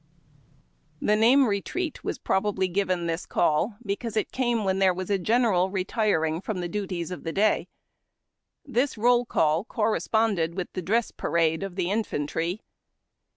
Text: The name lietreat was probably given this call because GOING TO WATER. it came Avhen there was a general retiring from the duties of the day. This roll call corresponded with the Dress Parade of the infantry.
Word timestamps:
The 0.99 1.15
name 1.15 1.45
lietreat 1.45 2.03
was 2.03 2.17
probably 2.17 2.67
given 2.67 3.05
this 3.05 3.27
call 3.27 3.75
because 3.85 4.15
GOING 4.15 4.23
TO 4.23 4.25
WATER. 4.25 4.27
it 4.27 4.31
came 4.31 4.57
Avhen 4.61 4.79
there 4.79 4.93
was 4.95 5.11
a 5.11 5.19
general 5.19 5.69
retiring 5.69 6.41
from 6.41 6.59
the 6.59 6.67
duties 6.67 7.11
of 7.11 7.23
the 7.23 7.31
day. 7.31 7.67
This 8.65 8.97
roll 8.97 9.25
call 9.25 9.63
corresponded 9.63 10.55
with 10.55 10.73
the 10.73 10.81
Dress 10.81 11.11
Parade 11.11 11.61
of 11.61 11.75
the 11.75 11.91
infantry. 11.91 12.61